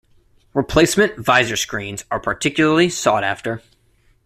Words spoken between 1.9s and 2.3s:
are